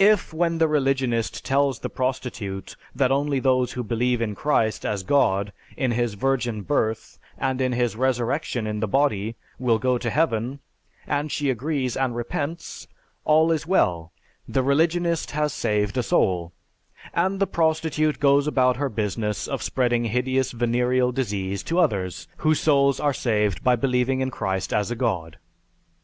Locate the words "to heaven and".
9.98-11.30